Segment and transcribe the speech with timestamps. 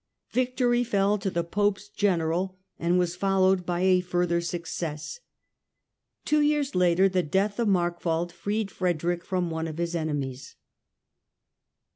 [0.31, 5.19] Victory fell to the Pope's general and was followed by a further success.
[6.25, 10.55] Two years later the death of Markwald freed Frederick from one of his enemies.